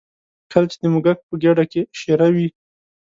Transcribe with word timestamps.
کله 0.51 0.67
چې 0.71 0.77
د 0.81 0.85
موږک 0.93 1.17
په 1.27 1.33
ګېډه 1.41 1.65
کې 1.71 1.81
شېره 1.99 2.27
وي. 2.35 2.47